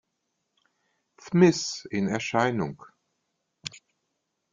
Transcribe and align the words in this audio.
Smith" 1.19 1.85
in 1.91 2.07
Erscheinung. 2.07 2.81